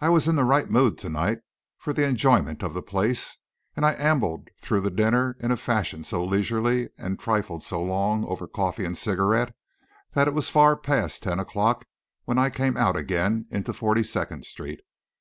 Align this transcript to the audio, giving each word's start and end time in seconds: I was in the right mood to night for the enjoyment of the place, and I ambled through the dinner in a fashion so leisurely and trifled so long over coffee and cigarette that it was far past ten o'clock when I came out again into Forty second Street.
I 0.00 0.08
was 0.08 0.28
in 0.28 0.36
the 0.36 0.44
right 0.44 0.70
mood 0.70 0.96
to 0.98 1.08
night 1.08 1.40
for 1.76 1.92
the 1.92 2.04
enjoyment 2.06 2.62
of 2.62 2.74
the 2.74 2.80
place, 2.80 3.38
and 3.74 3.84
I 3.84 3.94
ambled 3.94 4.46
through 4.60 4.82
the 4.82 4.88
dinner 4.92 5.36
in 5.40 5.50
a 5.50 5.56
fashion 5.56 6.04
so 6.04 6.24
leisurely 6.24 6.90
and 6.96 7.18
trifled 7.18 7.64
so 7.64 7.82
long 7.82 8.24
over 8.24 8.46
coffee 8.46 8.84
and 8.84 8.96
cigarette 8.96 9.52
that 10.12 10.28
it 10.28 10.32
was 10.34 10.48
far 10.48 10.76
past 10.76 11.24
ten 11.24 11.40
o'clock 11.40 11.86
when 12.24 12.38
I 12.38 12.50
came 12.50 12.76
out 12.76 12.94
again 12.94 13.48
into 13.50 13.72
Forty 13.72 14.04
second 14.04 14.44
Street. 14.44 14.78